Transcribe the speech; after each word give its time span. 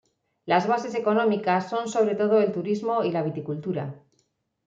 Las 0.47 0.65
bases 0.67 0.95
económicas 0.95 1.69
son 1.69 1.87
sobre 1.87 2.15
todo 2.15 2.41
el 2.41 2.51
turismo 2.51 3.03
y 3.03 3.11
la 3.11 3.21
viticultura. 3.21 3.93